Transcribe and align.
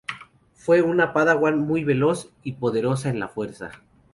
Fue 0.55 0.81
una 0.81 1.13
padawan 1.13 1.59
muy 1.59 1.83
veloz 1.83 2.31
y 2.41 2.53
poderosa 2.53 3.09
en 3.09 3.19
la 3.19 3.27
Fuerza. 3.27 3.69